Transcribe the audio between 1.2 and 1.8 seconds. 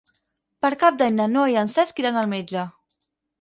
Noa i en